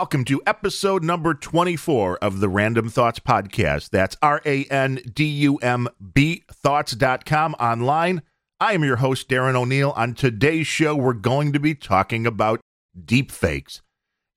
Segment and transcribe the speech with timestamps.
[0.00, 3.90] welcome to episode number 24 of the Random Thoughts Podcast.
[3.90, 8.22] That's R A N D U M B Thoughts.com online.
[8.58, 9.90] I am your host, Darren O'Neill.
[9.90, 12.62] On today's show, we're going to be talking about
[12.98, 13.82] deepfakes.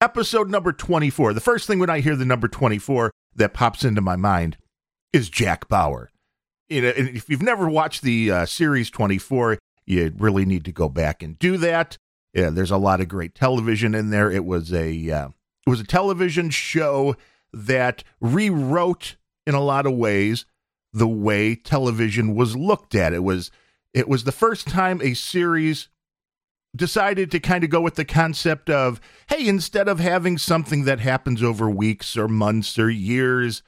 [0.01, 1.31] Episode number 24.
[1.31, 4.57] The first thing when I hear the number 24 that pops into my mind
[5.13, 6.11] is Jack Bauer.
[6.67, 10.89] You know, if you've never watched the uh, series 24, you really need to go
[10.89, 11.97] back and do that.
[12.33, 14.29] Yeah, there's a lot of great television in there.
[14.29, 15.29] It was a uh,
[15.65, 17.15] it was a television show
[17.53, 20.45] that rewrote in a lot of ways
[20.91, 23.13] the way television was looked at.
[23.13, 23.51] It was
[23.93, 25.89] it was the first time a series
[26.75, 30.99] decided to kind of go with the concept of hey, instead of having something that
[30.99, 33.63] happens over weeks or months or years,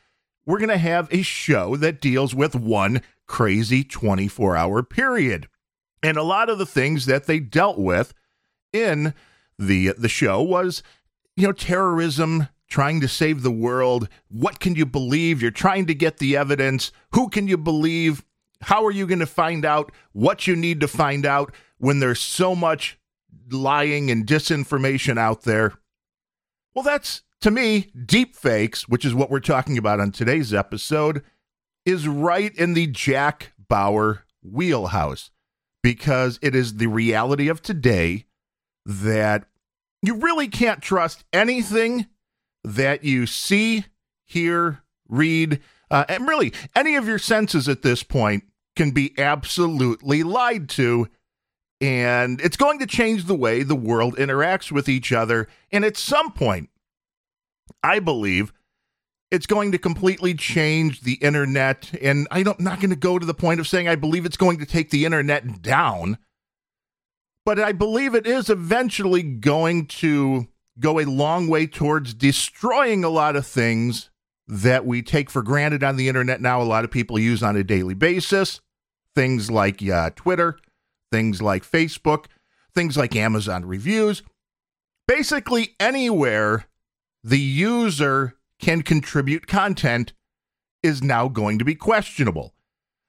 [0.46, 5.48] we're going to have a show that deals with one crazy 24 hour period.
[6.04, 8.14] And a lot of the things that they dealt with
[8.74, 9.14] in
[9.58, 10.84] the the show was
[11.36, 14.10] you know terrorism trying to save the world.
[14.28, 15.42] What can you believe?
[15.42, 16.92] You're trying to get the evidence.
[17.14, 18.24] Who can you believe?
[18.62, 22.20] How are you going to find out what you need to find out when there's
[22.20, 22.98] so much
[23.52, 25.74] lying and disinformation out there?
[26.74, 31.22] Well that's to me deep fakes which is what we're talking about on today's episode
[31.86, 35.30] is right in the jack bauer wheelhouse
[35.84, 38.26] because it is the reality of today
[38.86, 39.46] that
[40.02, 42.08] you really can't trust anything
[42.64, 43.86] that you see,
[44.26, 48.44] hear, read, uh, and really any of your senses at this point
[48.76, 51.08] can be absolutely lied to.
[51.82, 55.48] And it's going to change the way the world interacts with each other.
[55.72, 56.70] And at some point,
[57.84, 58.54] I believe
[59.32, 61.92] it's going to completely change the internet.
[62.02, 64.60] And I'm not going to go to the point of saying I believe it's going
[64.60, 66.18] to take the internet down
[67.46, 70.48] but I believe it is eventually going to
[70.80, 74.10] go a long way towards destroying a lot of things
[74.48, 76.62] that we take for granted on the internet now.
[76.62, 78.62] A lot of people use on a daily basis.
[79.14, 80.58] Things like uh, Twitter,
[81.12, 82.26] things like Facebook,
[82.74, 84.24] things like Amazon reviews.
[85.08, 86.66] Basically, anywhere
[87.24, 90.14] the user can contribute content
[90.84, 92.55] is now going to be questionable.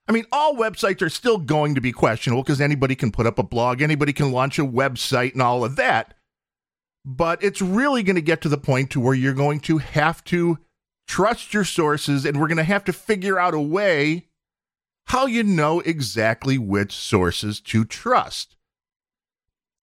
[0.09, 3.39] I mean, all websites are still going to be questionable because anybody can put up
[3.39, 6.15] a blog, anybody can launch a website, and all of that.
[7.05, 10.22] But it's really going to get to the point to where you're going to have
[10.25, 10.59] to
[11.09, 14.27] trust your sources, and we're going to have to figure out a way
[15.06, 18.56] how you know exactly which sources to trust.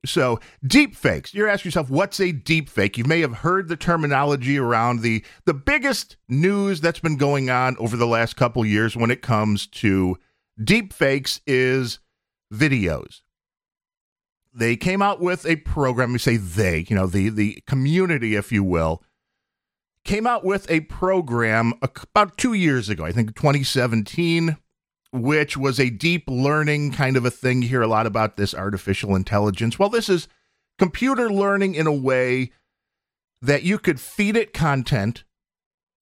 [0.06, 1.34] So, deep fakes.
[1.34, 2.98] You're asking yourself, what's a deep fake?
[2.98, 7.78] You may have heard the terminology around the the biggest news that's been going on
[7.78, 10.18] over the last couple years when it comes to
[10.62, 12.00] deep fakes is
[12.54, 13.22] videos.
[14.54, 18.52] They came out with a program, we say they, you know, the the community if
[18.52, 19.02] you will,
[20.04, 24.58] came out with a program about 2 years ago, I think 2017
[25.14, 27.62] which was a deep learning kind of a thing.
[27.62, 29.78] You hear a lot about this artificial intelligence.
[29.78, 30.28] Well, this is
[30.80, 32.52] computer learning in a way
[33.40, 35.24] that you could feed it content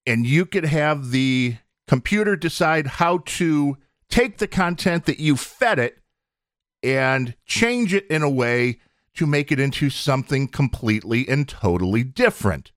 [0.05, 1.57] and you could have the
[1.87, 3.77] computer decide how to
[4.09, 5.99] take the content that you fed it
[6.81, 8.79] and change it in a way
[9.13, 12.71] to make it into something completely and totally different.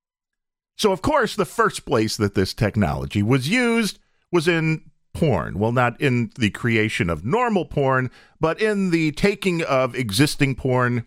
[0.76, 4.00] So, of course, the first place that this technology was used
[4.32, 5.58] was in porn.
[5.58, 8.10] Well, not in the creation of normal porn,
[8.40, 11.06] but in the taking of existing porn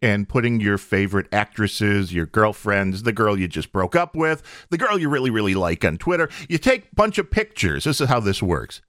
[0.00, 4.78] and putting your favorite actresses, your girlfriends, the girl you just broke up with, the
[4.78, 6.28] girl you really, really like on Twitter.
[6.48, 7.84] You take a bunch of pictures.
[7.84, 8.82] This is how this works.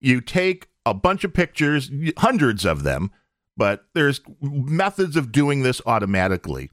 [0.00, 3.10] You take a bunch of pictures, hundreds of them,
[3.56, 6.70] but there's methods of doing this automatically.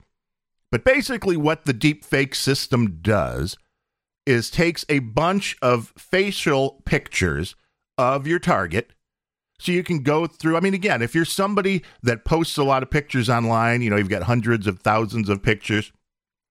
[0.71, 3.57] But basically, what the deep fake system does
[4.25, 7.55] is takes a bunch of facial pictures
[7.97, 8.91] of your target.
[9.59, 12.81] So you can go through i mean again if you're somebody that posts a lot
[12.81, 15.91] of pictures online you know you've got hundreds of thousands of pictures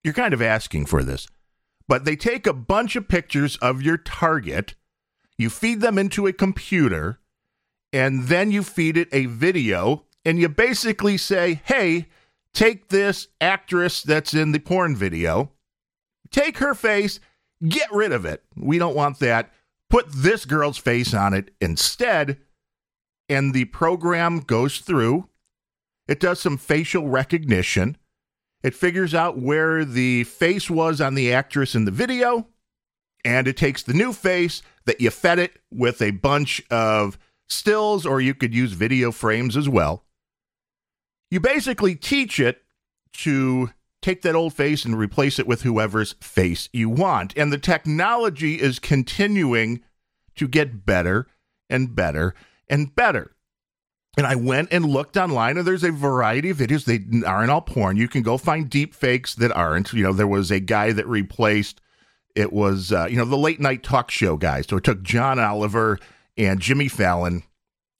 [0.03, 1.27] you're kind of asking for this.
[1.87, 4.75] But they take a bunch of pictures of your target
[5.39, 7.19] you feed them into a computer
[7.93, 12.07] and then you feed it a video and you basically say hey
[12.53, 15.51] take this actress that's in the porn video
[16.29, 17.19] take her face
[17.67, 18.43] Get rid of it.
[18.55, 19.51] We don't want that.
[19.89, 22.37] Put this girl's face on it instead.
[23.27, 25.27] And the program goes through.
[26.07, 27.97] It does some facial recognition.
[28.63, 32.47] It figures out where the face was on the actress in the video.
[33.25, 38.05] And it takes the new face that you fed it with a bunch of stills,
[38.05, 40.05] or you could use video frames as well.
[41.29, 42.63] You basically teach it
[43.13, 47.33] to take that old face and replace it with whoever's face you want.
[47.37, 49.81] And the technology is continuing
[50.35, 51.27] to get better
[51.69, 52.33] and better
[52.69, 53.35] and better.
[54.17, 56.85] And I went and looked online, and there's a variety of videos.
[56.85, 57.95] They aren't all porn.
[57.95, 59.93] You can go find deep fakes that aren't.
[59.93, 61.79] You know, there was a guy that replaced
[62.35, 64.65] it was, uh, you know, the late night talk show guys.
[64.67, 65.99] So it took John Oliver
[66.37, 67.43] and Jimmy Fallon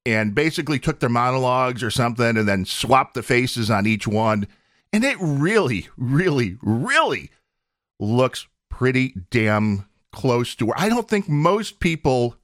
[0.06, 4.48] and basically took their monologues or something and then swapped the faces on each one.
[4.92, 7.30] And it really, really, really
[8.00, 12.36] looks pretty damn close to where I don't think most people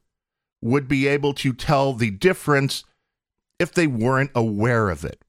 [0.62, 2.84] would be able to tell the difference
[3.60, 5.24] if they weren't aware of it.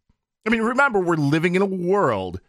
[0.46, 2.40] I mean, remember, we're living in a world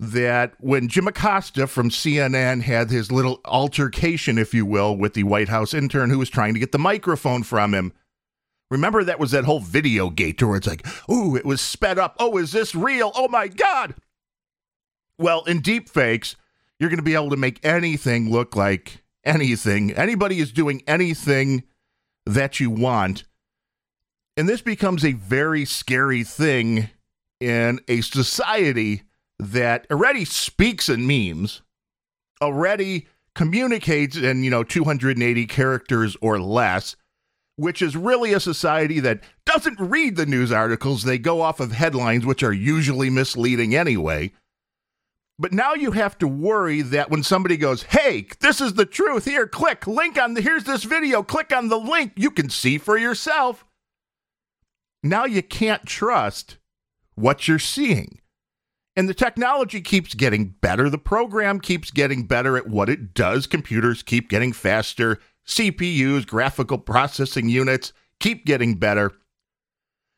[0.00, 5.22] that when Jim Acosta from CNN had his little altercation, if you will, with the
[5.22, 7.92] White House intern who was trying to get the microphone from him.
[8.74, 12.16] Remember that was that whole video gate where it's like, ooh, it was sped up.
[12.18, 13.12] Oh, is this real?
[13.14, 13.94] Oh my God.
[15.16, 16.34] Well, in deep fakes,
[16.80, 19.92] you're going to be able to make anything look like anything.
[19.92, 21.62] Anybody is doing anything
[22.26, 23.22] that you want.
[24.36, 26.90] And this becomes a very scary thing
[27.38, 29.02] in a society
[29.38, 31.62] that already speaks in memes,
[32.42, 33.06] already
[33.36, 36.96] communicates in, you know, 280 characters or less,
[37.56, 41.02] which is really a society that doesn't read the news articles.
[41.02, 44.32] They go off of headlines, which are usually misleading anyway.
[45.38, 49.24] But now you have to worry that when somebody goes, hey, this is the truth,
[49.24, 52.78] here, click, link on the, here's this video, click on the link, you can see
[52.78, 53.64] for yourself.
[55.02, 56.58] Now you can't trust
[57.14, 58.20] what you're seeing.
[58.96, 60.88] And the technology keeps getting better.
[60.88, 63.48] The program keeps getting better at what it does.
[63.48, 65.18] Computers keep getting faster.
[65.46, 69.12] CPUs, graphical processing units, keep getting better,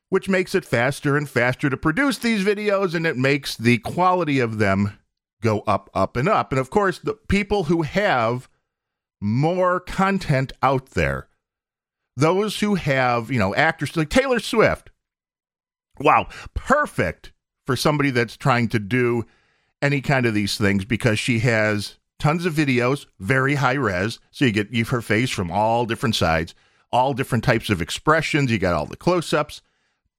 [0.09, 4.39] which makes it faster and faster to produce these videos, and it makes the quality
[4.39, 4.99] of them
[5.43, 6.53] go up, up, and up.
[6.53, 8.49] And of course, the people who have
[9.21, 11.29] more content out there,
[12.17, 14.91] those who have, you know, actors like Taylor Swift,
[15.99, 17.33] wow, perfect
[17.67, 19.25] for somebody that's trying to do
[19.83, 24.19] any kind of these things because she has tons of videos, very high res.
[24.31, 26.55] So you get her face from all different sides,
[26.93, 28.51] all different types of expressions.
[28.51, 29.63] You got all the close ups,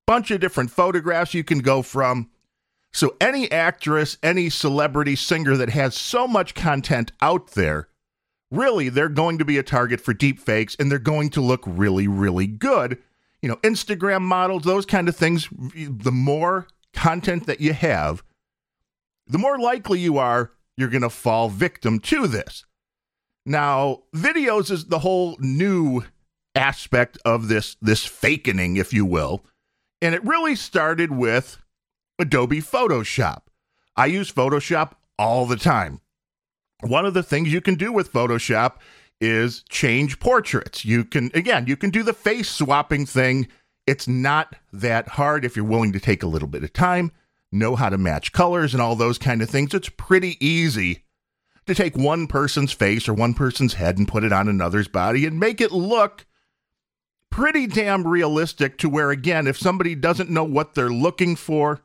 [0.06, 2.30] bunch of different photographs you can go from.
[2.92, 7.90] So any actress, any celebrity singer that has so much content out there,
[8.50, 11.64] really they're going to be a target for deep fakes and they're going to look
[11.66, 12.98] really, really good.
[13.42, 18.24] You know, Instagram models, those kind of things, the more content that you have,
[19.28, 22.66] the more likely you are you're going to fall victim to this.
[23.46, 26.04] Now, videos is the whole new
[26.56, 29.46] aspect of this this fakening, if you will,
[30.02, 31.58] and it really started with
[32.20, 33.44] Adobe Photoshop.
[33.96, 36.02] I use Photoshop all the time.
[36.82, 38.74] One of the things you can do with Photoshop
[39.20, 40.84] is change portraits.
[40.84, 43.48] You can again, you can do the face swapping thing
[43.88, 47.14] it's not that hard if you're willing to take a little bit of time,
[47.52, 49.74] know how to match colors and all those kind of things.
[49.74, 51.04] It's pretty easy
[51.66, 55.26] to take one person's face or one person's head and put it on another's body
[55.26, 56.26] and make it look
[57.30, 61.82] pretty damn realistic to where, again, if somebody doesn't know what they're looking for,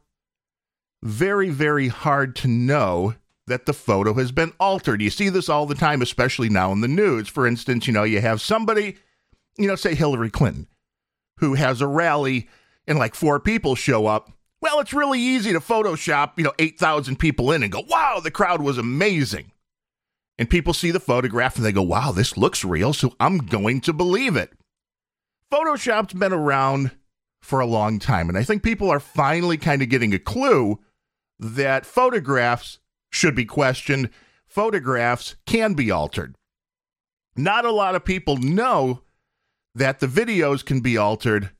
[1.02, 3.14] very, very hard to know
[3.48, 5.02] that the photo has been altered.
[5.02, 7.28] You see this all the time, especially now in the news.
[7.28, 8.96] For instance, you know, you have somebody,
[9.58, 10.68] you know, say Hillary Clinton
[11.38, 12.48] who has a rally
[12.86, 14.30] and like four people show up,
[14.62, 18.30] well, it's really easy to Photoshop, you know, 8,000 people in and go, wow, the
[18.30, 19.50] crowd was amazing.
[20.38, 23.80] And people see the photograph and they go, wow, this looks real, so I'm going
[23.82, 24.52] to believe it.
[25.50, 26.92] Photoshop's been around
[27.42, 30.78] for a long time, and I think people are finally kind of getting a clue
[31.40, 32.78] that photographs
[33.10, 34.10] should be questioned,
[34.46, 36.36] photographs can be altered.
[37.36, 39.02] Not a lot of people know
[39.74, 41.50] that the videos can be altered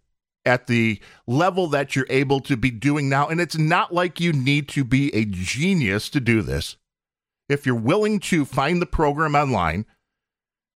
[0.45, 3.29] at the level that you're able to be doing now.
[3.29, 6.77] And it's not like you need to be a genius to do this.
[7.49, 9.87] If you're willing to find the program online,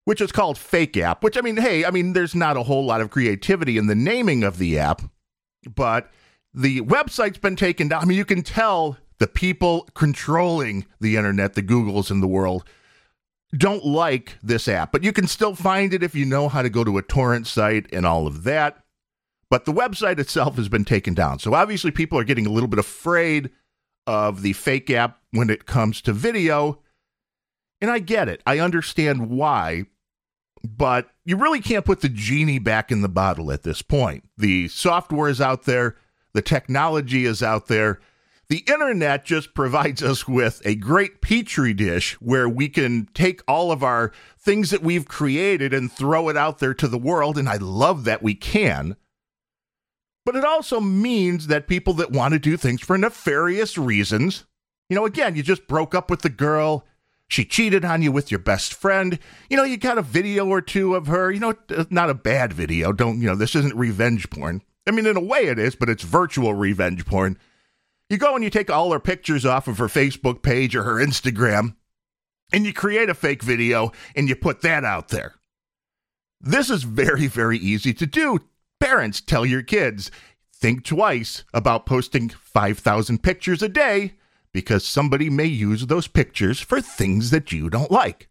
[0.04, 2.84] which is called Fake App, which I mean, hey, I mean, there's not a whole
[2.84, 5.02] lot of creativity in the naming of the app,
[5.74, 6.10] but
[6.54, 8.02] the website's been taken down.
[8.02, 12.64] I mean, you can tell the people controlling the internet, the Googles in the world,
[13.56, 16.70] don't like this app, but you can still find it if you know how to
[16.70, 18.84] go to a torrent site and all of that.
[19.50, 21.38] But the website itself has been taken down.
[21.38, 23.50] So obviously, people are getting a little bit afraid
[24.06, 26.80] of the fake app when it comes to video.
[27.80, 29.84] And I get it, I understand why.
[30.64, 34.24] But you really can't put the genie back in the bottle at this point.
[34.36, 35.96] The software is out there,
[36.32, 38.00] the technology is out there.
[38.48, 43.72] the internet just provides us with a great petri dish where we can take all
[43.72, 47.36] of our things that we've created and throw it out there to the world.
[47.38, 48.96] And I love that we can.
[50.26, 54.44] But it also means that people that want to do things for nefarious reasons,
[54.90, 56.84] you know, again, you just broke up with the girl.
[57.28, 59.20] She cheated on you with your best friend.
[59.48, 61.30] You know, you got a video or two of her.
[61.30, 62.92] You know, uh, not a bad video.
[62.92, 64.62] Don't, you know, this isn't revenge porn.
[64.88, 67.38] I mean, in a way it is, but it's virtual revenge porn.
[68.10, 70.94] You go and you take all her pictures off of her Facebook page or her
[70.94, 71.76] Instagram,
[72.52, 75.34] and you create a fake video and you put that out there.
[76.40, 78.40] This is very, very easy to do.
[78.80, 80.10] Parents, tell your kids
[80.54, 84.14] think twice about posting 5,000 pictures a day
[84.52, 88.28] because somebody may use those pictures for things that you don't like.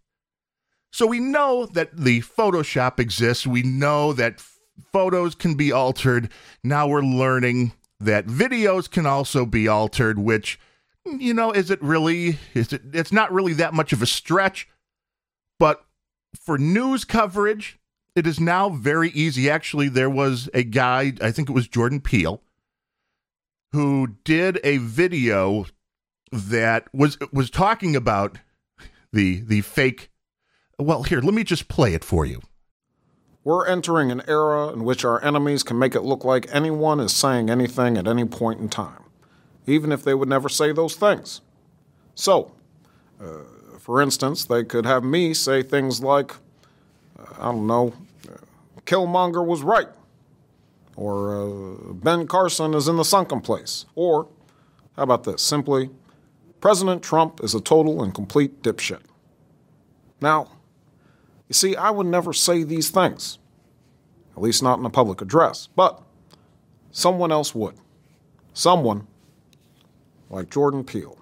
[0.92, 3.46] So we know that the Photoshop exists.
[3.46, 4.42] We know that
[4.92, 6.32] photos can be altered.
[6.64, 10.60] Now we're learning that videos can also be altered, which,
[11.06, 14.68] you know, is it really, is it, it's not really that much of a stretch.
[15.60, 15.86] But
[16.34, 17.78] for news coverage,
[18.15, 19.50] it is now very easy.
[19.50, 22.41] Actually, there was a guy, I think it was Jordan Peele,
[23.72, 25.65] who did a video
[26.31, 28.39] that was was talking about
[29.13, 30.10] the the fake
[30.77, 32.41] well here let me just play it for you
[33.45, 37.13] we're entering an era in which our enemies can make it look like anyone is
[37.13, 39.03] saying anything at any point in time,
[39.67, 41.41] even if they would never say those things.
[42.15, 42.53] So,
[43.22, 43.43] uh,
[43.77, 46.31] for instance, they could have me say things like,
[47.19, 47.93] uh, I don't know,
[48.86, 49.89] Killmonger was right,
[50.96, 54.27] or uh, Ben Carson is in the sunken place, or
[54.96, 55.42] how about this?
[55.42, 55.89] Simply,
[56.62, 59.01] President Trump is a total and complete dipshit.
[60.22, 60.50] Now,
[61.48, 63.38] you see, I would never say these things,
[64.36, 66.01] at least not in a public address, but
[66.92, 67.75] someone else would.
[68.54, 69.06] Someone
[70.30, 71.18] like Jordan Peele.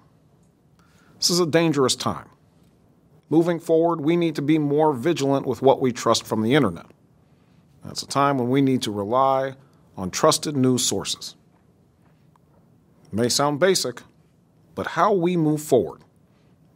[1.18, 2.28] This is a dangerous time.
[3.28, 6.86] Moving forward, we need to be more vigilant with what we trust from the internet.
[7.84, 9.54] That's a time when we need to rely
[9.96, 11.36] on trusted news sources.
[13.06, 14.02] It may sound basic,
[14.74, 16.02] but how we move forward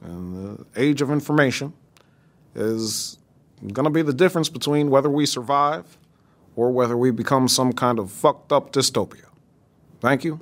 [0.04, 1.72] in the age of information
[2.54, 3.18] is
[3.72, 5.98] going to be the difference between whether we survive
[6.54, 9.26] or whether we become some kind of fucked up dystopia.
[10.00, 10.40] Thank you.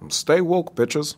[0.00, 1.16] And stay woke, bitches.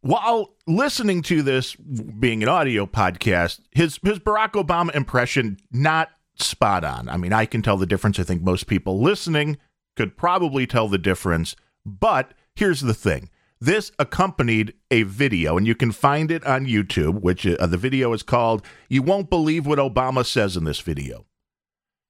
[0.00, 6.84] While listening to this being an audio podcast, his his Barack Obama impression not spot
[6.84, 7.08] on.
[7.08, 8.18] I mean, I can tell the difference.
[8.18, 9.58] I think most people listening
[9.96, 11.56] could probably tell the difference.
[11.84, 13.30] But here's the thing
[13.60, 18.12] this accompanied a video, and you can find it on YouTube, which uh, the video
[18.12, 21.26] is called You Won't Believe What Obama Says in This Video.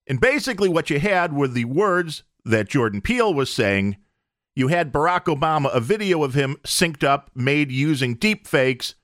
[0.06, 3.96] And basically, what you had were the words that Jordan Peele was saying.
[4.54, 8.94] You had Barack Obama, a video of him synced up, made using deepfakes,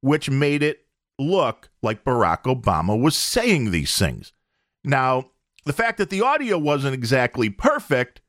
[0.00, 0.86] which made it
[1.18, 4.32] look like Barack Obama was saying these things.
[4.84, 5.30] Now,
[5.64, 8.20] the fact that the audio wasn't exactly perfect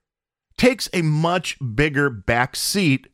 [0.57, 3.07] takes a much bigger back seat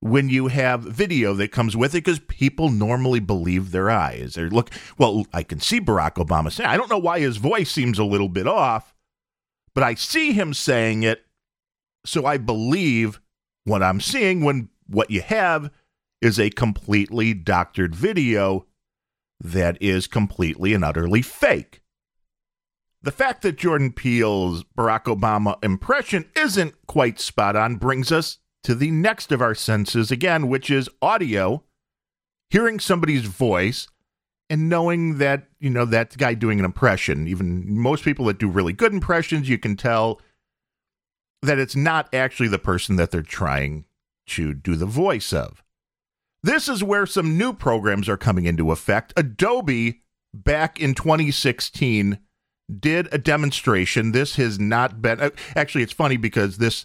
[0.00, 4.34] when you have video that comes with it because people normally believe their eyes.
[4.34, 7.70] They look, well, I can see Barack Obama saying, I don't know why his voice
[7.70, 8.94] seems a little bit off,
[9.74, 11.26] but I see him saying it,
[12.06, 13.20] so I believe
[13.64, 15.70] what I'm seeing when what you have
[16.22, 18.66] is a completely doctored video
[19.40, 21.82] that is completely and utterly fake.
[23.00, 28.74] The fact that Jordan Peele's Barack Obama impression isn't quite spot on brings us to
[28.74, 31.62] the next of our senses again, which is audio,
[32.50, 33.86] hearing somebody's voice
[34.50, 37.28] and knowing that, you know, that guy doing an impression.
[37.28, 40.20] Even most people that do really good impressions, you can tell
[41.42, 43.84] that it's not actually the person that they're trying
[44.26, 45.62] to do the voice of.
[46.42, 49.12] This is where some new programs are coming into effect.
[49.16, 50.02] Adobe,
[50.32, 52.18] back in 2016,
[52.68, 54.12] did a demonstration.
[54.12, 56.84] This has not been, uh, actually, it's funny because this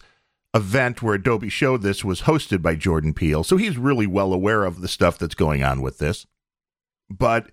[0.54, 4.66] event where Adobe showed this was hosted by Jordan Peele, so he's really well aware
[4.66, 6.26] of the stuff that's going on with this.
[7.10, 7.52] But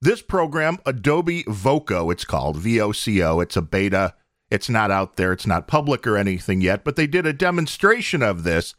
[0.00, 4.14] this program, Adobe Voco, it's called V O C O, it's a beta.
[4.50, 8.22] It's not out there, it's not public or anything yet, but they did a demonstration
[8.22, 8.74] of this.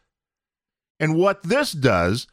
[1.00, 2.26] And what this does,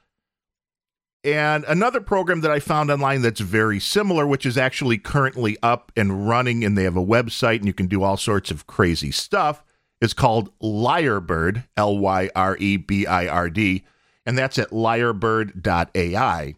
[1.26, 5.90] and another program that I found online that's very similar, which is actually currently up
[5.96, 9.10] and running, and they have a website and you can do all sorts of crazy
[9.10, 9.64] stuff
[10.00, 13.84] is called Lyrebird, L Y R E B I R D,
[14.24, 16.54] and that's at lyrebird.ai.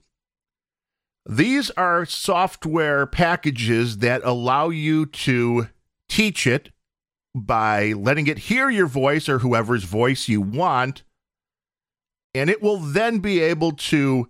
[1.25, 5.69] These are software packages that allow you to
[6.09, 6.71] teach it
[7.35, 11.03] by letting it hear your voice or whoever's voice you want
[12.35, 14.29] And it will then be able to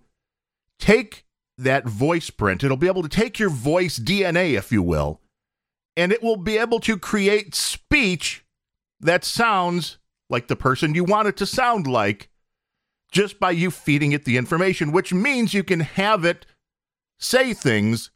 [0.79, 1.25] take
[1.57, 5.21] that voice print, it'll be able to take your voice DNA, if you will,
[5.95, 8.45] and it will be able to create speech
[8.99, 9.97] that sounds
[10.29, 12.29] like the person you want it to sound like
[13.11, 16.45] just by you feeding it the information, which means you can have it
[17.19, 18.11] say things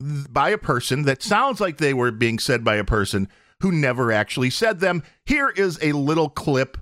[0.00, 3.28] by a person that sounds like they were being said by a person
[3.60, 5.02] who never actually said them.
[5.26, 6.78] Here is a little clip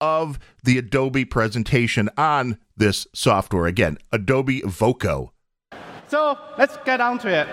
[0.00, 3.66] of the Adobe presentation on this software.
[3.66, 5.32] Again, Adobe Voco.
[6.08, 7.48] So let's get on to it.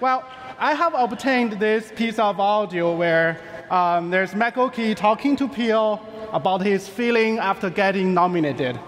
[0.00, 0.24] Well,
[0.58, 3.38] I have obtained this piece of audio where
[3.70, 6.00] um, there's Michael Key talking to Peele
[6.32, 8.78] about his feeling after getting nominated.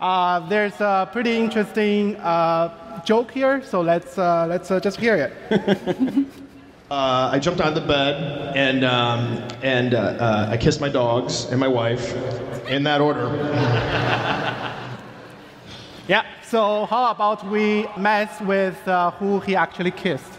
[0.00, 5.16] Uh, there's a pretty interesting uh, joke here, so let's, uh, let's uh, just hear
[5.16, 6.26] it.
[6.90, 11.60] Uh, I jumped on the bed and, um, and uh, I kissed my dogs and
[11.60, 12.14] my wife
[12.66, 13.26] in that order.
[16.08, 18.78] yeah, so how about we mess with
[19.18, 20.32] who he actually kissed?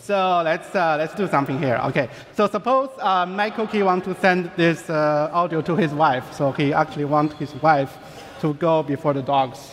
[0.00, 1.78] So let's, uh, let's do something here.
[1.84, 2.08] Okay.
[2.34, 6.32] So suppose uh, Michael Key wants to send this uh, audio to his wife.
[6.32, 7.98] So he actually wants his wife
[8.40, 9.70] to go before the dogs.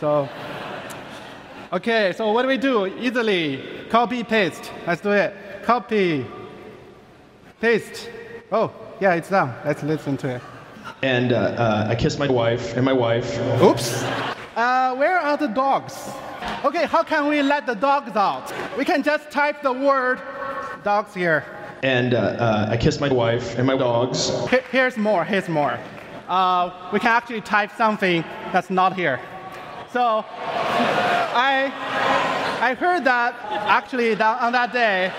[0.00, 0.26] So,
[1.70, 2.14] okay.
[2.16, 2.86] So what do we do?
[2.86, 4.72] Easily copy paste.
[4.86, 5.36] Let's do it.
[5.62, 6.26] Copy,
[7.60, 8.10] paste.
[8.50, 9.54] Oh, yeah, it's done.
[9.64, 10.42] Let's listen to it.
[11.02, 13.38] And uh, uh, I kissed my wife and my wife.
[13.62, 14.02] Oops.
[14.56, 16.10] Uh, where are the dogs?
[16.64, 18.52] Okay, how can we let the dogs out?
[18.76, 20.20] We can just type the word
[20.82, 21.44] dogs here.
[21.82, 24.30] And uh, uh, I kissed my wife and my dogs.
[24.70, 25.78] Here's more, here's more.
[26.28, 29.20] Uh, we can actually type something that's not here.
[29.92, 30.24] So
[31.32, 31.72] I,
[32.60, 35.12] I heard that actually that on that day,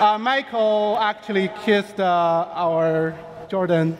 [0.00, 3.14] uh, Michael actually kissed uh, our
[3.48, 3.98] Jordan.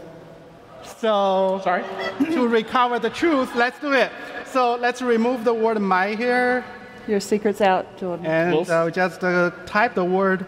[0.99, 1.85] So sorry.
[2.19, 4.11] to recover the truth, let's do it.
[4.47, 6.65] So let's remove the word my here.
[7.07, 8.27] Your secret's out, Jordan.
[8.27, 10.47] And uh, just uh, type the word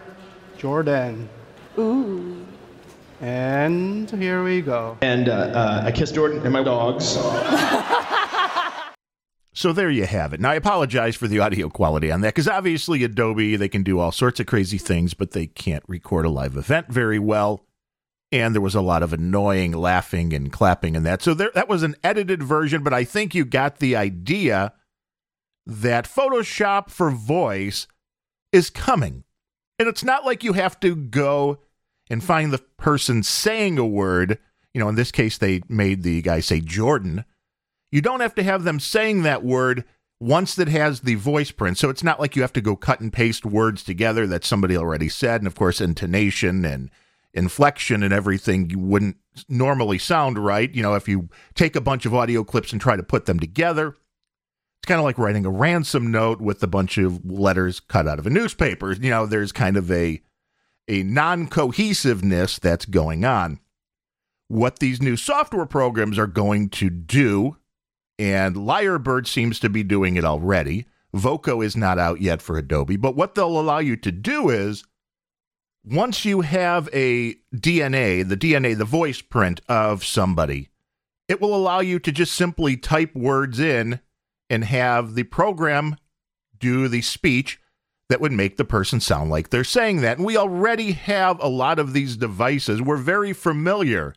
[0.57, 1.27] Jordan.
[1.77, 2.45] Ooh.
[3.21, 4.97] And here we go.
[5.01, 7.17] And uh, uh I kissed Jordan and my dogs.
[9.55, 10.39] So there you have it.
[10.39, 13.99] Now I apologize for the audio quality on that because obviously Adobe they can do
[13.99, 17.65] all sorts of crazy things, but they can't record a live event very well
[18.31, 21.21] and there was a lot of annoying laughing and clapping and that.
[21.21, 24.73] So there, that was an edited version, but I think you got the idea
[25.65, 27.87] that Photoshop for voice
[28.51, 29.23] is coming.
[29.79, 31.59] And it's not like you have to go
[32.09, 34.37] and find the person saying a word.
[34.73, 37.25] You know, in this case, they made the guy say Jordan.
[37.95, 39.85] You don't have to have them saying that word
[40.19, 41.77] once that has the voice print.
[41.77, 44.75] So it's not like you have to go cut and paste words together that somebody
[44.75, 45.39] already said.
[45.39, 46.91] And of course, intonation and
[47.33, 49.15] inflection and everything you wouldn't
[49.47, 50.69] normally sound right.
[50.75, 53.39] You know, if you take a bunch of audio clips and try to put them
[53.39, 58.09] together, it's kind of like writing a ransom note with a bunch of letters cut
[58.09, 58.91] out of a newspaper.
[58.91, 60.21] You know, there's kind of a
[60.89, 63.61] a non-cohesiveness that's going on.
[64.49, 67.55] What these new software programs are going to do,
[68.17, 70.85] and Lyrebird seems to be doing it already.
[71.13, 74.83] Voco is not out yet for Adobe, but what they'll allow you to do is
[75.85, 80.69] once you have a DNA, the DNA, the voice print of somebody,
[81.27, 83.99] it will allow you to just simply type words in
[84.49, 85.95] and have the program
[86.57, 87.59] do the speech
[88.09, 90.17] that would make the person sound like they're saying that.
[90.17, 92.81] And we already have a lot of these devices.
[92.81, 94.13] We're very familiar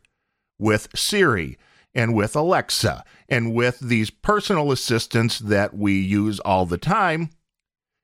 [0.58, 1.56] with Siri
[1.94, 7.30] and with Alexa and with these personal assistants that we use all the time.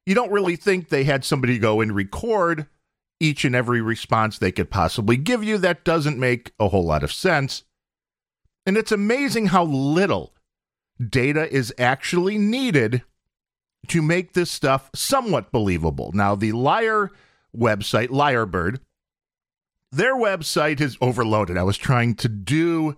[0.07, 2.67] You don't really think they had somebody go and record
[3.21, 5.57] each and every response they could possibly give you.
[5.59, 7.65] That doesn't make a whole lot of sense.
[8.67, 10.35] And it's amazing how little
[11.09, 13.03] data is actually needed
[13.89, 16.11] to make this stuff somewhat believable.
[16.15, 17.11] Now, the Liar
[17.57, 18.79] website, Lyrebird,
[19.93, 21.57] their website is overloaded.
[21.57, 22.97] I was trying to do,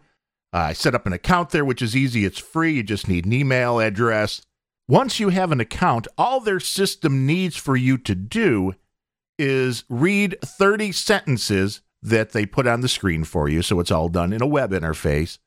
[0.52, 2.24] I set up an account there, which is easy.
[2.24, 2.74] It's free.
[2.74, 4.42] You just need an email address.
[4.88, 8.74] Once you have an account, all their system needs for you to do
[9.38, 13.62] is read 30 sentences that they put on the screen for you.
[13.62, 15.38] So it's all done in a web interface.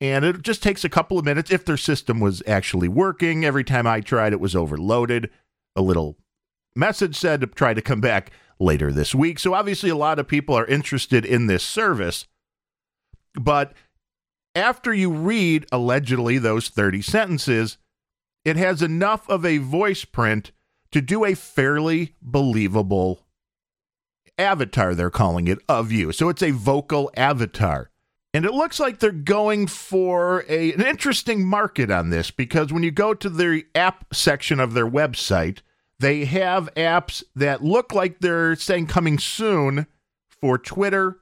[0.00, 3.44] And it just takes a couple of minutes if their system was actually working.
[3.44, 5.30] Every time I tried, it was overloaded.
[5.76, 6.16] A little
[6.74, 9.38] message said to try to come back later this week.
[9.38, 12.26] So obviously, a lot of people are interested in this service.
[13.34, 13.74] But
[14.54, 17.78] after you read allegedly those 30 sentences,
[18.44, 20.52] it has enough of a voice print
[20.90, 23.26] to do a fairly believable
[24.38, 26.12] avatar, they're calling it, of you.
[26.12, 27.90] So it's a vocal avatar.
[28.34, 32.82] And it looks like they're going for a, an interesting market on this because when
[32.82, 35.58] you go to the app section of their website,
[35.98, 39.86] they have apps that look like they're saying coming soon
[40.40, 41.20] for Twitter,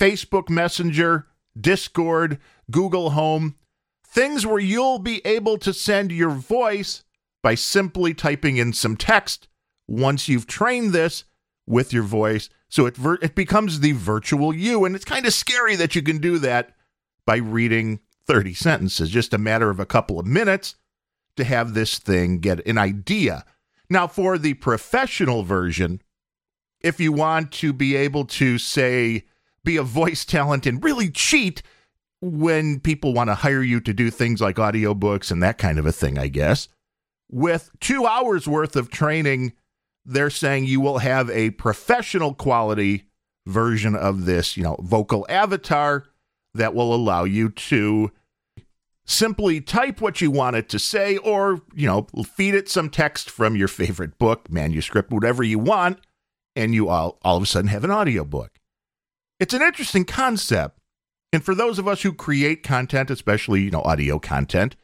[0.00, 1.26] Facebook Messenger,
[1.58, 2.38] Discord,
[2.70, 3.56] Google Home,
[4.06, 7.04] things where you'll be able to send your voice
[7.42, 9.48] by simply typing in some text
[9.86, 11.24] once you've trained this
[11.66, 12.48] with your voice.
[12.68, 16.02] So it ver- it becomes the virtual you and it's kind of scary that you
[16.02, 16.74] can do that
[17.24, 20.74] by reading 30 sentences just a matter of a couple of minutes
[21.36, 23.44] to have this thing get an idea.
[23.88, 26.02] Now for the professional version,
[26.80, 29.24] if you want to be able to say
[29.64, 31.62] be a voice talent and really cheat
[32.20, 35.86] when people want to hire you to do things like audiobooks and that kind of
[35.86, 36.68] a thing, I guess.
[37.30, 39.52] With two hours worth of training,
[40.04, 43.04] they're saying you will have a professional quality
[43.46, 46.06] version of this, you know, vocal avatar
[46.54, 48.10] that will allow you to
[49.04, 53.30] simply type what you want it to say or, you know, feed it some text
[53.30, 55.98] from your favorite book, manuscript, whatever you want,
[56.56, 58.58] and you all all of a sudden have an audiobook.
[59.40, 60.77] It's an interesting concept.
[61.32, 64.76] And for those of us who create content, especially, you know, audio content,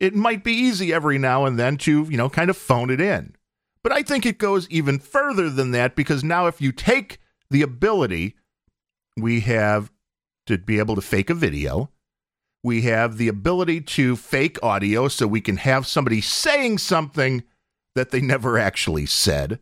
[0.00, 3.00] it might be easy every now and then to, you know, kind of phone it
[3.00, 3.34] in.
[3.82, 7.18] But I think it goes even further than that because now if you take
[7.50, 8.36] the ability
[9.16, 9.90] we have
[10.46, 11.90] to be able to fake a video,
[12.62, 17.44] we have the ability to fake audio so we can have somebody saying something
[17.94, 19.58] that they never actually said.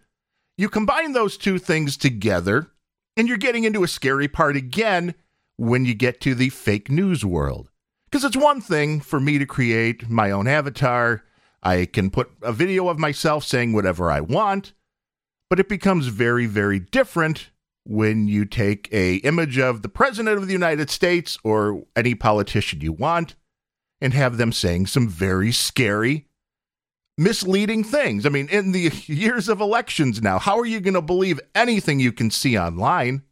[0.59, 2.71] You combine those two things together,
[3.17, 5.15] and you're getting into a scary part again
[5.57, 7.71] when you get to the fake news world.
[8.11, 11.25] Because it's one thing for me to create my own avatar.
[11.62, 14.73] I can put a video of myself saying whatever I want,
[15.51, 17.51] but it becomes very, very different
[17.85, 22.81] when you take a image of the president of the United States or any politician
[22.81, 23.35] you want
[24.01, 26.27] and have them saying some very scary
[27.19, 28.27] misleading things.
[28.27, 32.01] I mean, in the years of elections now, how are you going to believe anything
[32.01, 33.23] you can see online?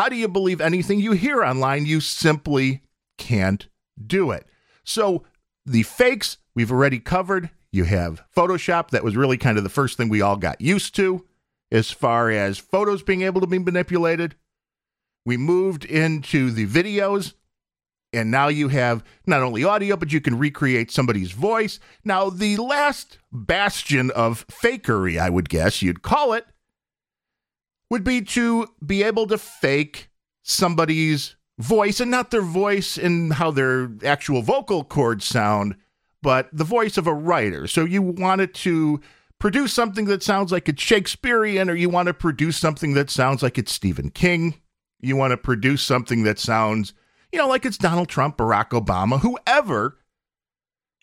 [0.00, 1.84] How do you believe anything you hear online?
[1.84, 2.80] You simply
[3.18, 3.68] can't
[4.02, 4.46] do it.
[4.82, 5.24] So
[5.66, 7.50] the fakes we've already covered.
[7.70, 10.96] You have Photoshop, that was really kind of the first thing we all got used
[10.96, 11.26] to
[11.70, 14.36] as far as photos being able to be manipulated.
[15.26, 17.34] We moved into the videos,
[18.10, 21.78] and now you have not only audio, but you can recreate somebody's voice.
[22.06, 26.46] Now, the last bastion of fakery, I would guess you'd call it,
[27.90, 30.08] would be to be able to fake
[30.42, 35.76] somebody's voice and not their voice and how their actual vocal cords sound,
[36.22, 37.66] but the voice of a writer.
[37.66, 39.00] So you wanted to
[39.38, 43.42] produce something that sounds like it's Shakespearean, or you want to produce something that sounds
[43.42, 44.60] like it's Stephen King.
[45.00, 46.92] You want to produce something that sounds,
[47.32, 49.96] you know, like it's Donald Trump, Barack Obama, whoever.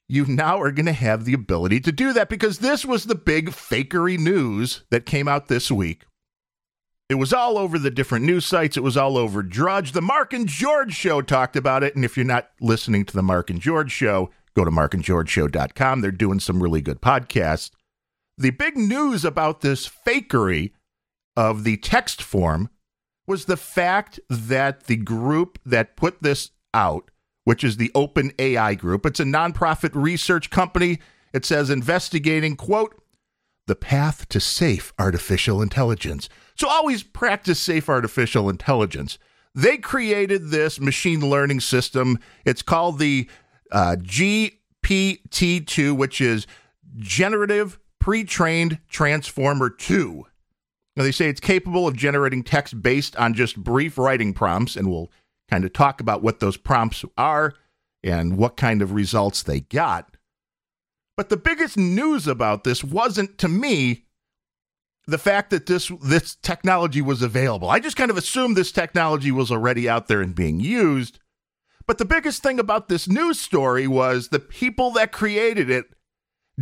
[0.07, 3.15] You now are going to have the ability to do that because this was the
[3.15, 6.05] big fakery news that came out this week.
[7.09, 8.75] It was all over the different news sites.
[8.75, 9.93] It was all over Drudge.
[9.93, 11.95] The Mark and George show talked about it.
[11.95, 16.01] And if you're not listening to the Mark and George show, go to markandgeorgeshow.com.
[16.01, 17.71] They're doing some really good podcasts.
[18.37, 20.71] The big news about this fakery
[21.37, 22.69] of the text form
[23.25, 27.09] was the fact that the group that put this out,
[27.45, 30.99] which is the Open AI Group, it's a nonprofit research company.
[31.33, 33.01] It says investigating, quote,
[33.67, 36.29] the path to safe artificial intelligence.
[36.59, 39.19] So always practice safe artificial intelligence.
[39.53, 42.19] They created this machine learning system.
[42.45, 43.29] It's called the
[43.71, 46.47] uh, GPT-2, which is
[46.95, 50.25] Generative Pre-trained Transformer 2.
[50.95, 54.89] Now they say it's capable of generating text based on just brief writing prompts, and
[54.89, 55.11] we'll
[55.49, 57.53] kind of talk about what those prompts are
[58.03, 60.17] and what kind of results they got.
[61.15, 64.06] But the biggest news about this wasn't to me
[65.07, 67.69] the fact that this this technology was available.
[67.69, 71.19] I just kind of assumed this technology was already out there and being used.
[71.87, 75.85] But the biggest thing about this news story was the people that created it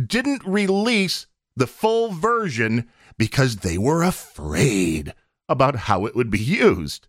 [0.00, 5.12] didn't release the full version because they were afraid
[5.48, 7.08] about how it would be used.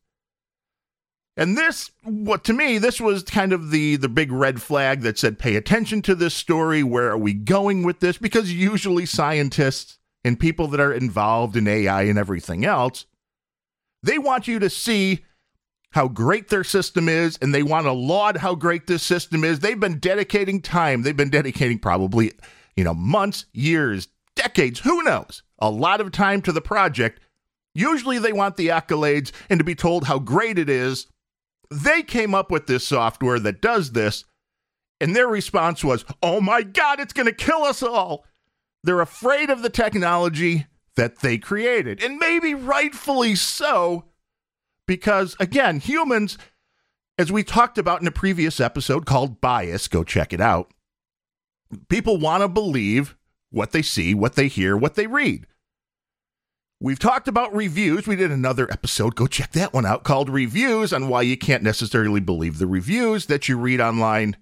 [1.35, 5.19] And this, what to me, this was kind of the the big red flag that
[5.19, 6.81] said, pay attention to this story.
[6.81, 8.17] Where are we going with this?
[8.17, 13.05] Because usually scientists and people that are involved in AI and everything else,
[14.03, 15.25] they want you to see
[15.91, 19.59] how great their system is and they want to laud how great this system is.
[19.59, 21.01] They've been dedicating time.
[21.01, 22.33] They've been dedicating probably,
[22.75, 27.21] you know, months, years, decades, who knows, a lot of time to the project.
[27.73, 31.07] Usually they want the accolades and to be told how great it is
[31.69, 34.23] They came up with this software that does this,
[35.01, 38.25] and their response was, Oh my God, it's going to kill us all.
[38.83, 44.05] They're afraid of the technology that they created, and maybe rightfully so,
[44.85, 46.37] because again, humans,
[47.17, 50.71] as we talked about in a previous episode called Bias, go check it out,
[51.89, 53.15] people want to believe
[53.49, 55.47] what they see, what they hear, what they read.
[56.79, 58.05] We've talked about reviews.
[58.05, 59.15] We did another episode.
[59.15, 63.25] Go check that one out called Reviews on why you can't necessarily believe the reviews
[63.25, 64.37] that you read online.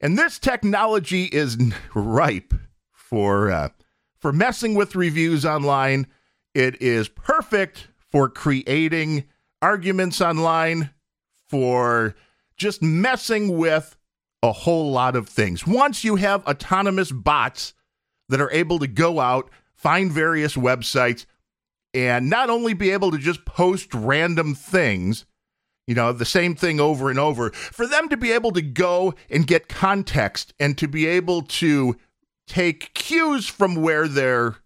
[0.00, 1.58] And this technology is
[1.94, 2.54] ripe
[3.10, 3.68] for uh,
[4.20, 6.06] for messing with reviews online.
[6.54, 9.24] It is perfect for creating
[9.60, 10.90] arguments online,
[11.48, 12.14] for
[12.56, 13.96] just messing with
[14.42, 15.66] a whole lot of things.
[15.66, 17.74] Once you have autonomous bots
[18.28, 21.26] that are able to go out, find various websites,
[21.92, 25.26] and not only be able to just post random things,
[25.86, 29.14] you know, the same thing over and over, for them to be able to go
[29.28, 31.96] and get context and to be able to
[32.50, 34.56] take cues from where they're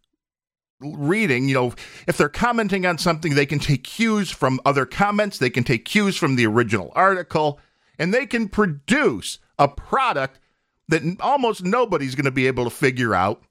[0.80, 1.48] reading.
[1.48, 1.74] You know,
[2.06, 5.84] if they're commenting on something, they can take cues from other comments, they can take
[5.84, 7.60] cues from the original article,
[7.98, 10.40] and they can produce a product
[10.88, 13.42] that almost nobody's going to be able to figure out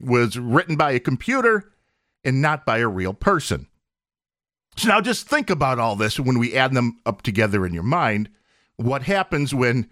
[0.00, 1.72] was written by a computer
[2.24, 3.66] and not by a real person.
[4.76, 7.82] So now just think about all this when we add them up together in your
[7.82, 8.30] mind.
[8.76, 9.90] What happens when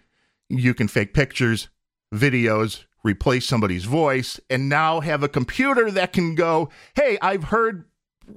[0.49, 1.69] you can fake pictures,
[2.13, 7.85] videos, replace somebody's voice, and now have a computer that can go, hey, I've heard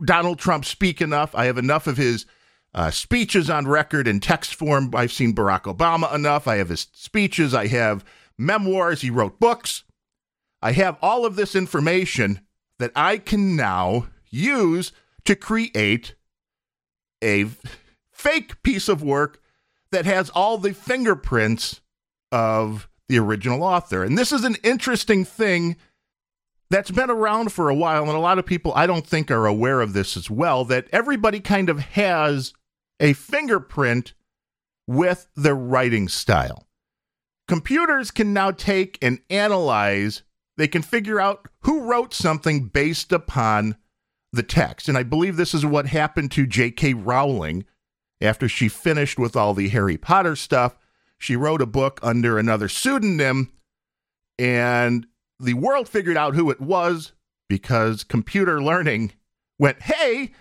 [0.06, 1.36] Donald Trump speak enough.
[1.36, 2.26] I have enough of his
[2.74, 4.92] uh, speeches on record in text form.
[4.96, 6.48] I've seen Barack Obama enough.
[6.48, 7.54] I have his speeches.
[7.54, 8.04] I have
[8.38, 9.02] memoirs.
[9.02, 9.84] He wrote books.
[10.62, 12.40] I have all of this information
[12.80, 14.92] that I can now use
[15.26, 16.16] to create
[17.24, 17.48] a
[18.12, 19.42] fake piece of work
[19.92, 21.82] that has all the fingerprints
[22.32, 24.04] of the original author.
[24.04, 25.76] And this is an interesting thing
[26.70, 29.46] that's been around for a while, and a lot of people I don't think are
[29.46, 32.54] aware of this as well that everybody kind of has
[33.00, 34.14] a fingerprint
[34.88, 36.68] with their writing style.
[37.48, 40.24] Computers can now take and analyze,
[40.58, 43.76] they can figure out who wrote something based upon
[44.32, 44.90] the text.
[44.90, 46.96] And I believe this is what happened to J.K.
[46.96, 47.66] Rowling
[48.22, 50.76] after she finished with all the Harry Potter stuff.
[51.24, 53.54] She wrote a book under another pseudonym,
[54.38, 55.08] and
[55.40, 57.14] the world figured out who it was
[57.48, 59.14] because computer learning
[59.58, 60.34] went, hey,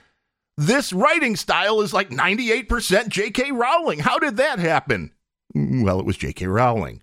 [0.56, 3.52] this writing style is like 98% J.K.
[3.52, 4.00] Rowling.
[4.00, 5.12] How did that happen?
[5.54, 6.48] Well, it was J.K.
[6.48, 7.00] Rowling.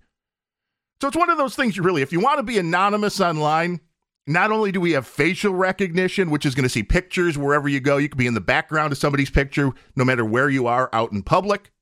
[1.00, 3.80] So it's one of those things you really, if you want to be anonymous online,
[4.26, 7.80] not only do we have facial recognition, which is going to see pictures wherever you
[7.80, 10.90] go, you could be in the background of somebody's picture no matter where you are
[10.92, 11.72] out in public.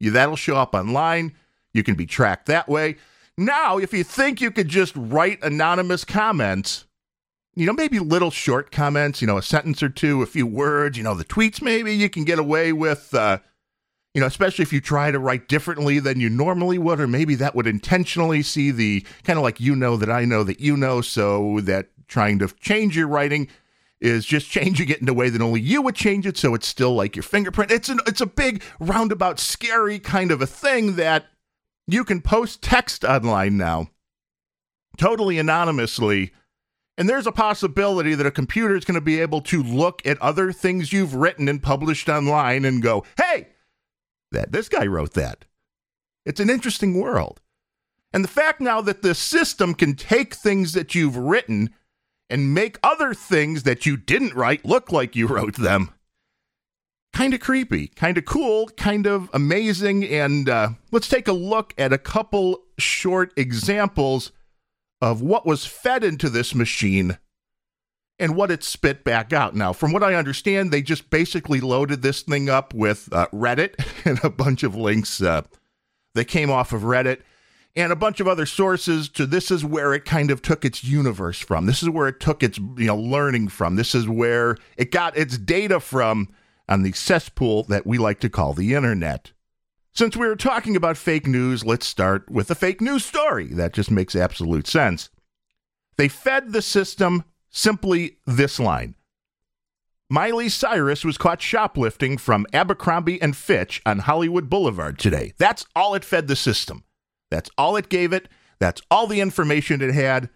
[0.00, 1.34] You, that'll show up online.
[1.72, 2.96] You can be tracked that way.
[3.38, 6.86] Now, if you think you could just write anonymous comments,
[7.54, 10.96] you know, maybe little short comments, you know, a sentence or two, a few words,
[10.96, 13.38] you know, the tweets, maybe you can get away with, uh,
[14.14, 17.34] you know, especially if you try to write differently than you normally would, or maybe
[17.36, 20.76] that would intentionally see the kind of like you know that I know that you
[20.76, 23.48] know, so that trying to change your writing
[24.00, 26.66] is just changing it in a way that only you would change it, so it's
[26.66, 27.70] still like your fingerprint.
[27.70, 31.26] It's an it's a big roundabout, scary kind of a thing that
[31.86, 33.88] you can post text online now,
[34.96, 36.32] totally anonymously.
[36.96, 40.20] And there's a possibility that a computer is going to be able to look at
[40.20, 43.48] other things you've written and published online and go, hey,
[44.32, 45.46] that this guy wrote that.
[46.26, 47.40] It's an interesting world.
[48.12, 51.70] And the fact now that the system can take things that you've written
[52.30, 55.90] and make other things that you didn't write look like you wrote them.
[57.12, 60.04] Kind of creepy, kind of cool, kind of amazing.
[60.04, 64.30] And uh, let's take a look at a couple short examples
[65.02, 67.18] of what was fed into this machine
[68.20, 69.56] and what it spit back out.
[69.56, 73.74] Now, from what I understand, they just basically loaded this thing up with uh, Reddit
[74.04, 75.42] and a bunch of links uh,
[76.14, 77.22] that came off of Reddit
[77.76, 80.82] and a bunch of other sources to this is where it kind of took its
[80.82, 81.66] universe from.
[81.66, 83.76] This is where it took its you know learning from.
[83.76, 86.28] This is where it got its data from
[86.68, 89.32] on the cesspool that we like to call the internet.
[89.92, 93.48] Since we were talking about fake news, let's start with a fake news story.
[93.48, 95.10] That just makes absolute sense.
[95.96, 98.94] They fed the system simply this line.
[100.08, 105.34] Miley Cyrus was caught shoplifting from Abercrombie and Fitch on Hollywood Boulevard today.
[105.38, 106.84] That's all it fed the system.
[107.30, 108.28] That's all it gave it.
[108.58, 110.28] That's all the information it had.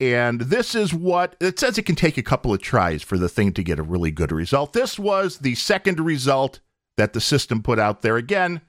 [0.00, 3.28] And this is what it says it can take a couple of tries for the
[3.28, 4.72] thing to get a really good result.
[4.72, 6.60] This was the second result
[6.96, 8.62] that the system put out there again.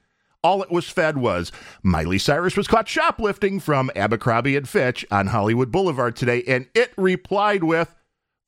[0.44, 1.50] All it was fed was
[1.82, 6.92] Miley Cyrus was caught shoplifting from Abercrombie and Fitch on Hollywood Boulevard today, and it
[6.96, 7.94] replied with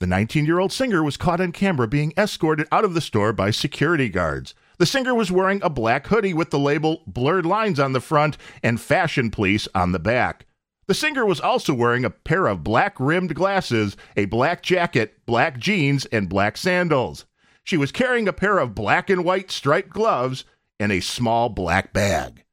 [0.00, 3.32] the 19 year old singer was caught on camera being escorted out of the store
[3.32, 4.54] by security guards.
[4.78, 8.36] The singer was wearing a black hoodie with the label Blurred Lines on the front
[8.62, 10.46] and Fashion Police on the back.
[10.86, 15.58] The singer was also wearing a pair of black rimmed glasses, a black jacket, black
[15.58, 17.24] jeans, and black sandals.
[17.62, 20.44] She was carrying a pair of black and white striped gloves
[20.78, 22.44] and a small black bag.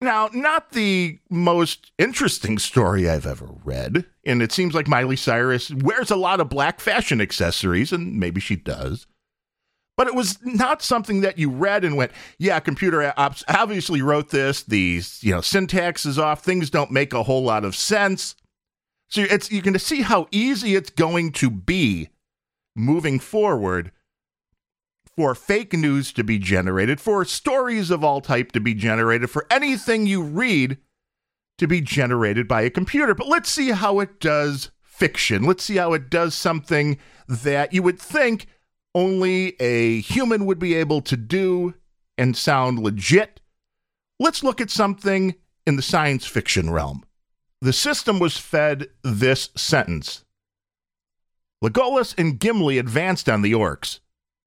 [0.00, 5.72] Now, not the most interesting story I've ever read, and it seems like Miley Cyrus
[5.72, 9.06] wears a lot of black fashion accessories, and maybe she does.
[9.96, 14.62] But it was not something that you read and went, yeah, computer obviously wrote this.
[14.62, 16.44] These, you know, syntax is off.
[16.44, 18.36] Things don't make a whole lot of sense.
[19.08, 22.10] So it's you can see how easy it's going to be
[22.74, 23.90] moving forward
[25.16, 29.46] for fake news to be generated, for stories of all type to be generated, for
[29.50, 30.76] anything you read
[31.56, 33.14] to be generated by a computer.
[33.14, 35.44] But let's see how it does fiction.
[35.44, 38.46] Let's see how it does something that you would think
[38.96, 41.74] only a human would be able to do
[42.16, 43.40] and sound legit.
[44.18, 45.34] Let's look at something
[45.66, 47.04] in the science fiction realm.
[47.60, 50.24] The system was fed this sentence
[51.62, 54.00] Legolas and Gimli advanced on the orcs,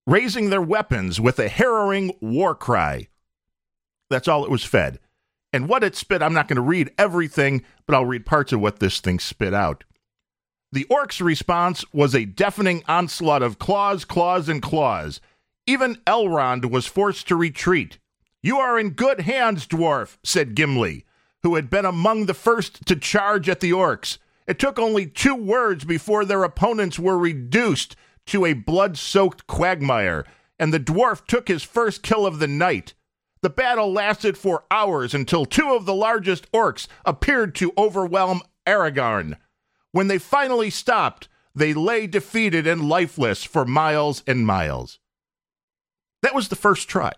[0.07, 3.07] raising their weapons with a harrowing war cry.
[4.09, 4.99] That's all it was fed.
[5.51, 8.61] And what it spit, I'm not going to read everything, but I'll read parts of
[8.61, 9.83] what this thing spit out.
[10.71, 15.19] The orcs' response was a deafening onslaught of claws, claws, and claws.
[15.65, 17.97] Even Elrond was forced to retreat.
[18.43, 21.05] You are in good hands, dwarf, said Gimli,
[21.41, 24.19] who had been among the first to charge at the orcs.
[24.45, 27.95] It took only two words before their opponents were reduced
[28.27, 30.23] to a blood soaked quagmire,
[30.59, 32.93] and the dwarf took his first kill of the night.
[33.41, 39.37] The battle lasted for hours until two of the largest orcs appeared to overwhelm Aragorn.
[39.91, 44.99] When they finally stopped, they lay defeated and lifeless for miles and miles.
[46.21, 47.13] That was the first try.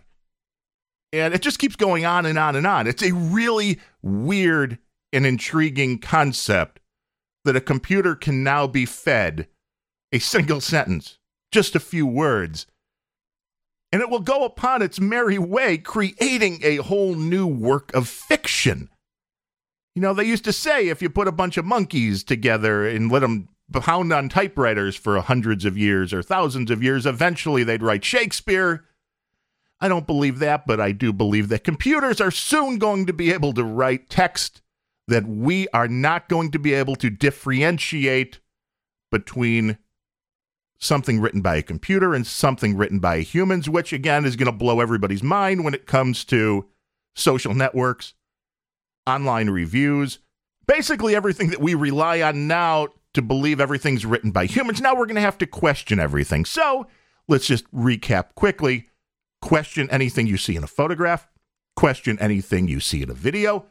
[1.13, 2.87] And it just keeps going on and on and on.
[2.87, 4.77] It's a really weird
[5.11, 6.79] and intriguing concept
[7.43, 9.47] that a computer can now be fed
[10.13, 11.17] a single sentence,
[11.51, 12.67] just a few words,
[13.91, 18.89] and it will go upon its merry way, creating a whole new work of fiction.
[19.95, 23.11] You know, they used to say if you put a bunch of monkeys together and
[23.11, 27.83] let them pound on typewriters for hundreds of years or thousands of years, eventually they'd
[27.83, 28.85] write Shakespeare.
[29.79, 33.31] I don't believe that, but I do believe that computers are soon going to be
[33.31, 34.61] able to write text
[35.07, 38.39] that we are not going to be able to differentiate
[39.09, 39.77] between
[40.77, 44.57] something written by a computer and something written by humans, which again is going to
[44.57, 46.65] blow everybody's mind when it comes to
[47.13, 48.13] social networks
[49.07, 50.19] online reviews,
[50.67, 54.81] basically everything that we rely on now to believe everything's written by humans.
[54.81, 56.45] Now we're going to have to question everything.
[56.45, 56.87] So
[57.27, 58.87] let's just recap quickly
[59.41, 61.27] question anything you see in a photograph,
[61.75, 63.65] question anything you see in a video,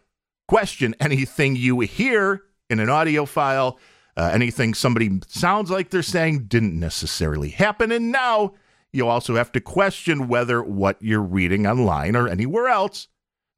[0.48, 3.78] question anything you hear in an audio file.
[4.16, 7.92] Uh, anything somebody sounds like they're saying didn't necessarily happen.
[7.92, 8.54] And now
[8.92, 13.06] you also have to question whether what you're reading online or anywhere else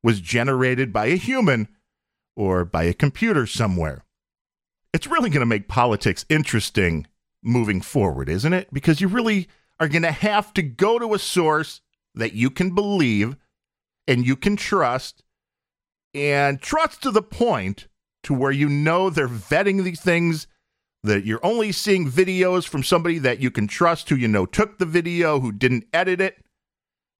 [0.02, 1.68] was generated by a human
[2.36, 4.04] or by a computer somewhere.
[4.92, 7.06] It's really going to make politics interesting
[7.42, 8.72] moving forward, isn't it?
[8.72, 9.48] Because you really
[9.80, 11.80] are going to have to go to a source
[12.14, 13.36] that you can believe
[14.06, 15.22] and you can trust
[16.14, 17.88] and trust to the point
[18.22, 20.46] to where you know they're vetting these things
[21.02, 24.78] that you're only seeing videos from somebody that you can trust who you know took
[24.78, 26.36] the video who didn't edit it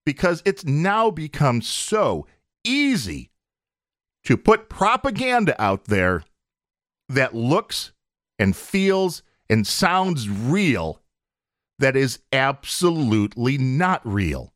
[0.05, 2.27] because it's now become so
[2.65, 3.31] easy
[4.25, 6.23] to put propaganda out there
[7.09, 7.91] that looks
[8.39, 11.01] and feels and sounds real
[11.79, 14.53] that is absolutely not real.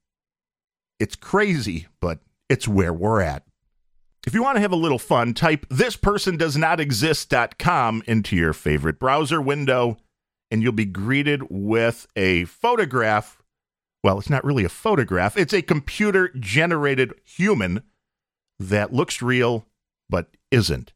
[0.98, 3.44] It's crazy, but it's where we're at.
[4.26, 9.98] If you want to have a little fun, type thispersondoesnotexist.com into your favorite browser window,
[10.50, 13.40] and you'll be greeted with a photograph.
[14.02, 17.84] Well, it's not really a photograph, it's a computer generated human
[18.58, 19.66] that looks real
[20.08, 20.92] but isn't.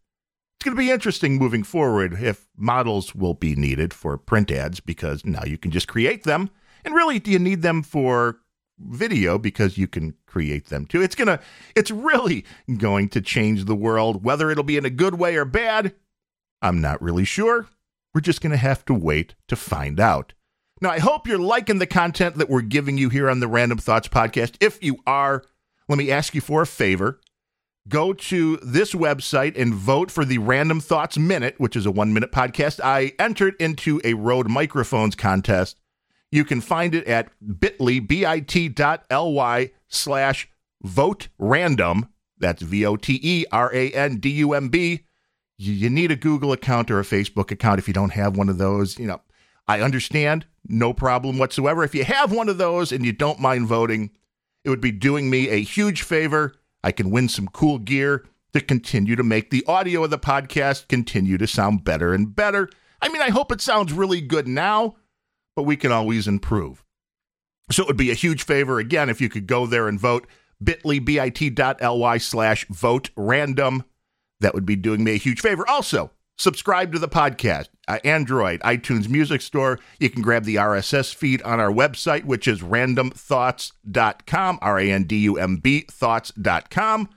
[0.56, 4.78] It's going to be interesting moving forward if models will be needed for print ads
[4.78, 6.50] because now you can just create them.
[6.84, 8.40] And really, do you need them for
[8.78, 11.02] video because you can create them too?
[11.02, 11.40] It's going to
[11.74, 12.44] it's really
[12.76, 15.94] going to change the world whether it'll be in a good way or bad.
[16.60, 17.68] I'm not really sure.
[18.14, 20.34] We're just going to have to wait to find out.
[20.82, 23.80] Now, I hope you're liking the content that we're giving you here on the Randumb
[23.80, 24.56] Thoughts podcast.
[24.60, 25.44] If you are,
[25.88, 27.20] let me ask you for a favor.
[27.88, 32.12] Go to this website and vote for the Randumb Thoughts Minute, which is a one
[32.12, 32.78] minute podcast.
[32.82, 35.80] I entered into a Rode Microphones contest.
[36.30, 40.48] You can find it at bit.ly, bit.ly slash
[40.82, 42.08] vote randumb.
[42.38, 45.06] That's V O T E R A N D U M B.
[45.58, 48.58] You need a Google account or a Facebook account if you don't have one of
[48.58, 48.98] those.
[48.98, 49.20] You know,
[49.68, 51.84] I understand, no problem whatsoever.
[51.84, 54.10] If you have one of those and you don't mind voting,
[54.64, 56.54] it would be doing me a huge favor.
[56.82, 60.88] I can win some cool gear to continue to make the audio of the podcast
[60.88, 62.68] continue to sound better and better.
[63.00, 64.96] I mean, I hope it sounds really good now,
[65.54, 66.84] but we can always improve.
[67.70, 70.26] So it would be a huge favor, again, if you could go there and vote
[70.62, 73.84] bit.ly, bit.ly slash vote randumb.
[74.40, 75.68] That would be doing me a huge favor.
[75.68, 76.10] Also,
[76.40, 79.78] subscribe to the podcast, uh, Android, iTunes Music Store.
[79.98, 85.04] You can grab the RSS feed on our website, which is randumbthoughts.com, R A N
[85.04, 87.08] D U M B thoughts.com.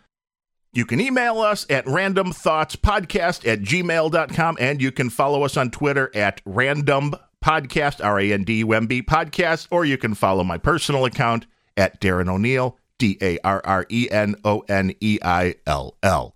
[0.73, 6.11] You can email us at randumbthoughtspodcast at gmail.com, and you can follow us on Twitter
[6.15, 7.13] at randumb
[7.43, 11.05] podcast, R A N D U M B podcast, or you can follow my personal
[11.05, 11.45] account
[11.77, 16.35] at Darren O'Neill, D A R R E N O N E I L L.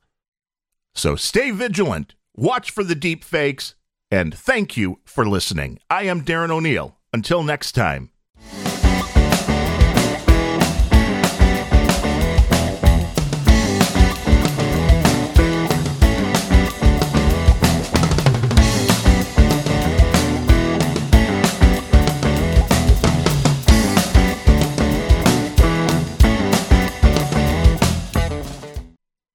[0.96, 3.76] So stay vigilant, watch for the deep fakes,
[4.10, 5.80] and thank you for listening.
[5.90, 6.98] I am Darren O'Neill.
[7.14, 8.12] Until next time.